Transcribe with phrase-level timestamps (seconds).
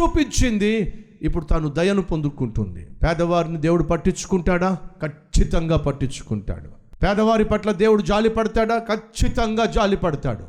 [0.00, 1.04] చూపించింది.
[1.22, 2.84] ఇప్పుడు తాను దయను పొందుకుంటుంది.
[2.84, 4.78] పేదవారిని దేవుడు పట్టించుకుంటాడా?
[5.02, 6.68] ఖచ్చితంగా పట్టించుకుంటాడు.
[7.02, 8.78] పేదవారి పట్ల దేవుడు జాలి పడతాడా?
[8.78, 10.44] ఖచ్చితంగా జాలి పడతాడు.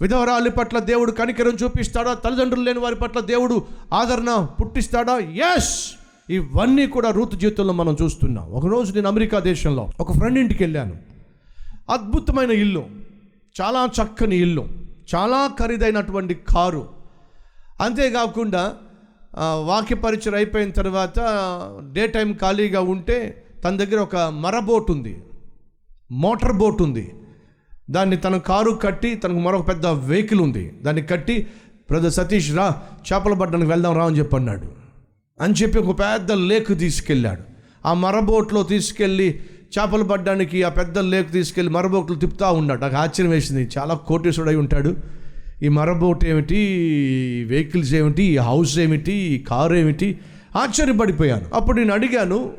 [0.00, 2.14] విధవరాలి పట్ల దేవుడు కనికరం చూపిస్తాడా?
[2.14, 5.18] తల్లిదండ్రులు లేని వారి పట్ల దేవుడు ఆదరణ పుట్టిస్తాడా?
[5.18, 5.90] ఎస్
[6.30, 8.52] ఇవన్నీ కూడా రూతు జీవితంలో మనం చూస్తున్నాం.
[8.52, 10.96] ఒకరోజు నేను అమెరికా దేశంలో ఒక ఫ్రెండ్ ఇంటికి వెళ్ళాను.
[11.90, 12.84] అద్భుతమైన ఇల్లు.
[13.60, 14.68] చాలా చక్కని ఇల్లు.
[15.14, 17.01] చాలా ఖరీదైనటువంటి కారు.
[17.82, 18.74] అంతేకాకుండా
[19.38, 21.18] వాక్య పరిచయం అయిపోయిన తర్వాత
[21.92, 25.22] డే టైం ఖాళీగా ఉంటే తన దగ్గర ఒక మరబోట్ ఉంది.
[26.10, 27.14] మోటార్ బోట్ ఉంది.
[27.90, 30.78] దాన్ని తన కారు కట్టి తనకు మరొక పెద్ద వెహికల్ ఉంది.
[30.82, 31.46] దాన్ని కట్టి
[31.90, 34.68] బ్రదర్ సతీష్ రా చేపల పడ్డానికి వెళ్దాం రా అని చెప్పి అన్నాడు.
[35.40, 37.42] అని చెప్పి ఒక పెద్ద లేక్ తీసుకెళ్ళాడు.
[37.86, 39.40] ఆ మరబోట్లో తీసుకెళ్ళి
[39.78, 42.80] చేపలు పడ్డానికి ఆ పెద్ద లేక్ తీసుకెళ్ళి మరబోట్లు తిప్పుతూ ఉన్నాడు.
[42.80, 43.70] నాకు ఆశ్చర్యం వేసింది.
[43.78, 45.21] చాలా కోటేశ్వడై ఉంటాడు.
[45.62, 46.56] ఈ మరబోట్ ఏమిటి?
[47.48, 48.22] వెహికల్స్ ఏమిటి?
[48.22, 49.12] ఈ హౌస్ ఏమిటి?
[49.12, 50.18] ఈ కారు ఏమిటి?
[50.56, 51.46] ఆశ్చర్యపడిపోయాను.
[51.54, 52.52] అప్పుడు నేను అడిగాను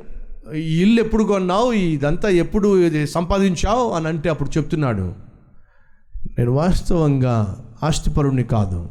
[0.55, 1.71] ఈ ఇల్లు ఎప్పుడు కొన్నావు?
[1.71, 3.93] ఇదంతా ఎప్పుడు ఇది సంపాదించావు?
[3.93, 5.13] అని అంటే అప్పుడు చెప్తున్నాడు
[6.39, 8.89] నేను వాస్తవంగా ఆస్తిపరుడిని కాదు.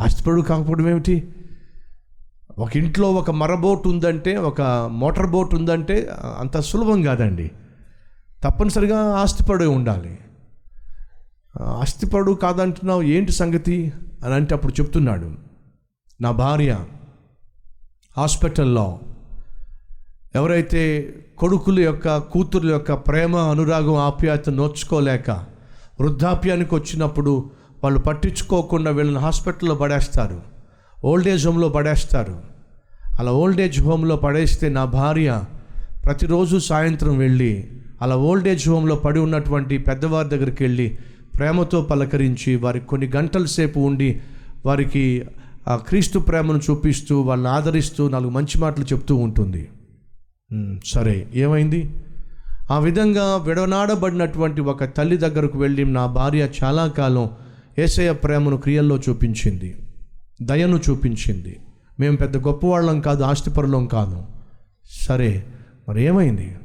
[0.00, 1.28] ఆస్తిపరుడు కాకపోవడం ఏమిటి?
[2.58, 6.08] ఒక ఇంట్లో ఒక మరబోట్ ఉందంటే ఒక మోటార్ బోట్ ఉందంటే
[6.40, 7.50] అంత సులభం కాదండి.
[8.44, 10.18] తప్పనిసరిగా ఆస్తిపడి ఉండాలి.
[11.60, 13.92] ఆస్తిపడు కాదంటున్నావు ఏంటి సంగతి?
[14.24, 15.30] అని అంటే అప్పుడు చెప్తున్నాడు
[16.20, 16.78] నా భార్య
[18.16, 19.00] హాస్పిటల్లో
[20.34, 25.30] ఎవరైతే కొడుకుల యొక్క కూతుర్ల యొక్క ప్రేమ అనురాగం ఆప్యాయత నోచుకోలేక
[26.00, 27.50] వృద్ధాప్యానికి వచ్చినప్పుడు
[27.84, 30.42] వాళ్ళు పట్టించుకోకుండా వీళ్ళని హాస్పిటల్లో పడేస్తారు
[31.04, 32.40] ఓల్డ్ ఏజ్ హోమ్లో పడేస్తారు.
[33.18, 35.42] అలా ఓల్డ్ ఏజ్ హోమ్లో పడేస్తే నా భార్య
[36.04, 37.70] ప్రతిరోజు సాయంత్రం వెళ్ళి
[38.02, 40.98] అలా ఓల్డ్ ఏజ్ హోమ్లో పడి ఉన్నటువంటి పెద్దవారి దగ్గరికి వెళ్ళి
[41.36, 44.20] ప్రేమతో పలకరించి వారికి కొన్ని గంటల సేపు ఉండి
[44.66, 45.24] వారికి
[45.68, 49.68] ఆ క్రీస్తు ప్రేమను చూపిస్తూ వాళ్ళని ఆదరిస్తూ నాలుగు మంచి మాటలు చెప్తూ ఉంటుంది.
[50.86, 51.90] సరే ఏమైంది?
[52.70, 57.30] ఆ విధంగా విడనాడబడినటువంటి ఒక తల్లి దగ్గరకు వెళ్ళి నా భార్య చాలా కాలం
[57.78, 59.76] ఏసయ ప్రేమను క్రియల్లో చూపించింది
[60.42, 61.56] దయను చూపించింది.
[62.00, 64.22] మేము పెద్ద గొప్పవాళ్ళం కాదు ఆస్తిపరులం కాదు.
[65.08, 65.44] సరే
[65.88, 66.56] మరి ఏమైంది?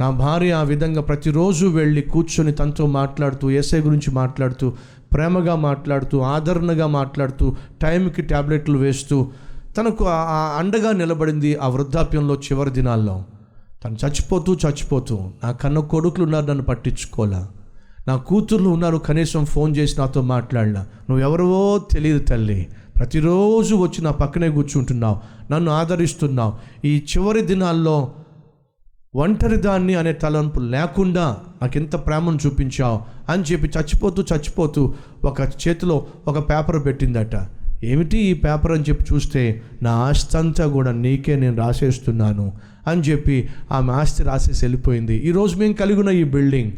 [0.00, 4.72] నా భార్య ఆ విధంగా ప్రతిరోజు వెళ్ళి కూర్చొని తనతో మాట్లాడుతూ ఏసై గురించి మాట్లాడుతూ
[5.12, 9.26] ప్రేమగా మాట్లాడుతూ ఆదరణగా మాట్లాడుతూ టైంకి ట్యాబ్లెట్లు వేస్తూ
[9.78, 13.24] తనకు ఆ- అండగా నిలబడింది ఆ వృద్ధాప్యంలో చివరి దినాల్లో.
[13.84, 17.42] తను చచ్చిపోతూ చచ్చిపోతూ నా కన్న కొడుకులు ఉన్నారు నన్ను పట్టించుకోలే
[18.08, 20.86] నా కూతుర్లు ఉన్నారు కనీసం ఫోన్ చేసి నాతో మాట్లాడలా?
[21.10, 22.68] నువ్వు తెలియదు తల్లి.
[22.96, 25.16] ప్రతిరోజు వచ్చి నా పక్కనే కూర్చుంటున్నావు
[25.52, 26.52] నన్ను ఆదరిస్తున్నావు.
[26.86, 28.12] ఈ చివరి దినాల్లో
[29.14, 34.94] ఒంటరి దాన్ని అనే తలంపు లేకుండా నాకు ఎంత ప్రేమను చూపించావు అని చెప్పి చచ్చిపోతూ చచ్చిపోతూ
[35.24, 37.36] ఒక చేతిలో ఒక పేపర్ పెట్టిందట.
[37.84, 42.52] ఏమిటి ఈ పేపర్ అని చెప్పి చూస్తే నా ఆస్తి అంతా కూడా నీకే నేను రాసేస్తున్నాను
[42.86, 45.16] అని చెప్పి ఆమె ఆస్తి రాసేసి వెళ్ళిపోయింది.
[45.16, 46.72] ఈరోజు మేము కలిగిన ఈ బిల్డింగ్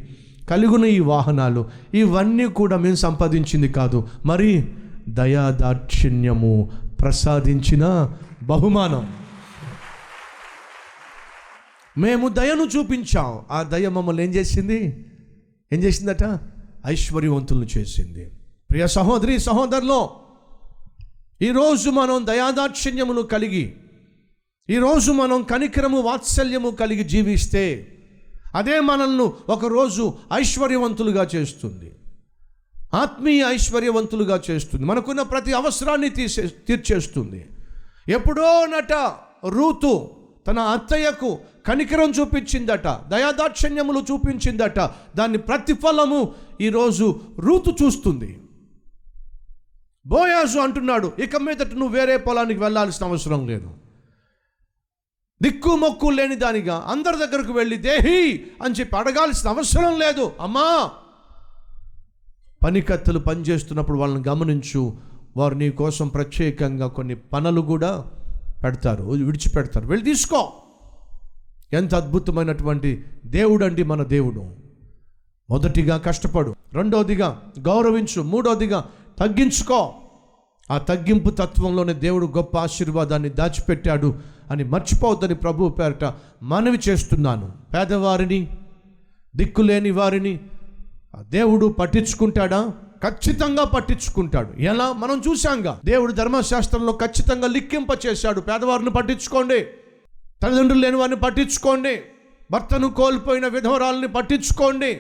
[0.49, 4.09] కలిగిన ఈ వాహనాలు ఇవన్నీ కూడా మేము సంపాదించింది కాదు.
[4.27, 4.69] మరి
[5.09, 6.71] దయాదాక్షిణ్యము
[7.01, 9.22] ప్రసాదించిన బహుమానం.
[11.99, 13.45] మేము దయను చూపించాం.
[13.51, 15.07] ఆ దయ మమ్మల్ని ఏం చేసింది?
[15.73, 16.41] ఏం చేసిందట?
[16.87, 18.31] ఐశ్వర్యవంతులను చేసింది.
[18.71, 20.21] ప్రియ సహోదరి సహోదరులో
[21.43, 23.77] ఈరోజు మనం దయాదాక్షిణ్యమును కలిగి
[24.71, 27.89] ఈరోజు మనం కనికరము వాత్సల్యము కలిగి జీవిస్తే
[28.55, 31.93] అదే మనల్ని ఒకరోజు ఐశ్వర్యవంతులుగా చేస్తుంది.
[32.95, 34.85] ఆత్మీయ ఐశ్వర్యవంతులుగా చేస్తుంది.
[34.85, 37.47] మనకున్న ప్రతి అవసరాన్ని తీసే తీర్చేస్తుంది.
[38.09, 38.93] ఎప్పుడో నట
[39.49, 40.11] రూతు
[40.47, 44.79] తన అత్తయ్యకు కనికరం చూపించిందట దయాదాక్షణ్యములు చూపించిందట.
[45.17, 48.39] దాని ప్రతిఫలము ఈరోజు రూతు చూస్తుంది.
[50.07, 53.71] బోయాజు అంటున్నాడు ఇక మీదట నువ్వు వేరే పొలానికి వెళ్ళాల్సిన అవసరం లేదు.
[55.43, 60.33] దిక్కు మొక్కు లేని దానిగా అందరి దగ్గరకు వెళ్ళి దేహి అని చెప్పి అడగాల్సిన అవసరం లేదు.
[60.41, 60.91] అమ్మా!
[62.63, 64.97] పనికత్తలు పనిచేస్తున్నప్పుడు వాళ్ళని గమనించు
[65.37, 68.11] వారు నీ కోసం ప్రత్యేకంగా కొన్ని పనులు కూడా
[68.65, 69.87] పెడతారు విడిచిపెడతారు.
[69.87, 70.53] వెళ్ళి తీసుకో.
[71.73, 74.45] ఎంత అద్భుతమైనటువంటి దేవుడు అండి మన దేవుడు.
[75.51, 78.85] మొదటిగా కష్టపడు రెండోదిగా గౌరవించు మూడోదిగా
[79.19, 79.95] తగ్గించుకో.
[80.71, 84.15] ఆ తగ్గింపు తత్వంలోనే దేవుడు గొప్ప ఆశీర్వాదాన్ని దాచిపెట్టాడు
[84.51, 87.53] అని మర్చిపోవద్దని ప్రభు పేరట మనవి చేస్తున్నాను.
[87.75, 88.49] పేదవారిని
[89.37, 90.41] దిక్కులేని వారిని
[91.17, 92.73] ఆ దేవుడు పట్టించుకుంటాడా?
[93.03, 94.61] ఖచ్చితంగా పట్టించుకుంటాడు.
[94.61, 94.93] ఎలా?
[94.93, 95.81] మనం చూశాంగా.
[95.85, 99.61] దేవుడు ధర్మశాస్త్రంలో ఖచ్చితంగా లిక్కింప చేశాడు పేదవారిని పట్టించుకోండి.
[100.43, 102.03] తల్లిదండ్రులు లేని వారిని పట్టించుకోండి.
[102.51, 104.99] భర్తను కోల్పోయిన విధవరాలని పట్టించుకోండి.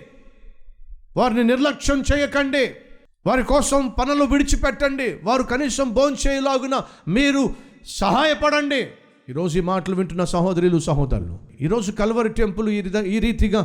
[1.16, 2.66] వారిని నిర్లక్ష్యం చేయకండి.
[3.26, 5.16] వారి కోసం పనులు విడిచిపెట్టండి.
[5.24, 7.54] వారు కనీసం భోంచేయలాగున మీరు
[7.86, 8.86] సహాయపడండి.
[9.28, 12.78] ఈరోజు ఈ మాటలు వింటున్న సహోదరులు సహోదరులు ఈరోజు కల్వరి టెంపుల్ ఈ
[13.16, 13.62] ఈ రీతిగా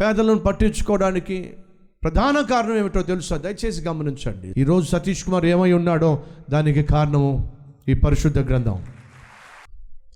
[0.00, 1.54] పేదలను పట్టించుకోవడానికి
[2.04, 3.36] ప్రధాన కారణం ఏమిటో తెలుసా?
[3.36, 4.60] దయచేసి గమనించండి.
[4.60, 7.52] ఈరోజు సతీష్ కుమార్ ఏమై ఉన్నాడో దానికి కారణము
[7.88, 8.84] ఈ పరిశుద్ధ గ్రంథం.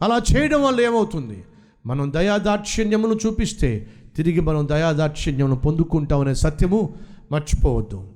[0.03, 1.45] అలా చేయడం వల్ల ఏమవుతుంది?
[1.87, 3.87] మనం దయాదాక్షిణ్యమును చూపిస్తే
[4.17, 6.95] తిరిగి మనం దయాదాక్షిణ్యమును పొందుకుంటామనే సత్యము
[7.33, 8.09] మర్చిపోవద్దు.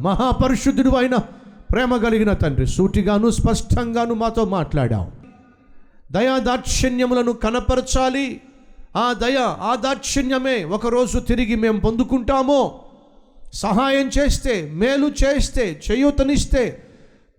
[0.00, 1.16] మహాపరిశుద్ధుడు అయిన
[1.72, 5.17] ప్రేమ కలిగిన తండ్రి సూటిగాను స్పష్టంగాను మాతో మాట్లాడాం.
[6.12, 8.40] దయాదాక్షిణ్యములను కనపరచాలి.
[8.96, 12.80] ఆ దయ ఆ దాక్షిణ్యమే ఒకరోజు తిరిగి మేము పొందుకుంటామో.
[13.52, 16.82] సహాయం చేస్తే మేలు చేస్తే చేయూతనిస్తే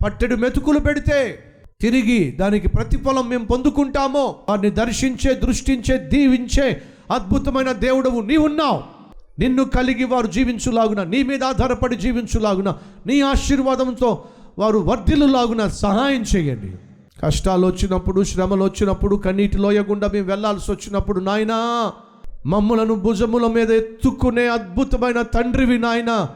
[0.05, 1.43] పట్టెడు మెతుకులు పెడితే
[1.81, 4.35] తిరిగి దానికి ప్రతిఫలం మేము పొందుకుంటామో.
[4.49, 6.81] వారిని దర్శించే దృష్టించే దీవించే
[7.11, 8.83] అద్భుతమైన దేవుడవు నీవున్నావు.
[9.39, 14.23] నిన్ను కలిగి వారు జీవించులాగున నీ మీద ఆధారపడి జీవించులాగున నీ ఆశీర్వాదంతో
[14.59, 16.88] వారు వర్ధిల్లులాగున సహాయం చేయండి.
[17.23, 21.91] కష్టాలు వచ్చినప్పుడు శ్రమలు వచ్చినప్పుడు కన్నీటి లోయగుండా మేము వెళ్ళాల్సి వచ్చినప్పుడు నాయనా
[22.45, 26.27] మమ్ములను భుజముల మీద ఎత్తుకునే అద్భుతమైన తండ్రివి నాయన.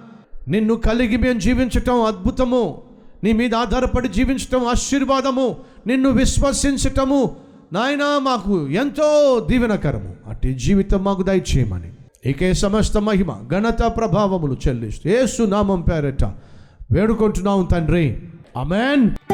[0.48, 2.82] నిన్ను కలిగి మేము జీవించటం అద్భుతము.
[3.24, 5.58] నీ మీద ఆధారపడి జీవించటం ఆశీర్వాదము.
[5.88, 7.36] నిన్ను విశ్వసించటము.
[7.74, 10.16] నాయనా మాకు ఎంతో దీవెనకరము.
[10.30, 11.92] అటు జీవితం మాకు దయచేయమని.
[12.26, 16.24] ఇకే సమస్త మహిమ ఘనత ప్రభావములు చెల్లిస్తూ ఏసు నామం పేరట
[16.92, 18.20] వేడుకుంటున్నాం తండ్రి.
[18.58, 19.33] అమెన్